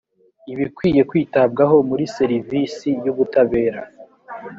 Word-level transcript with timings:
ibikwiye 0.51 1.01
kwitabwaho 1.09 1.75
muri 1.89 2.03
serivisi 2.17 2.89
y 3.03 3.07
ubutabera 3.13 3.81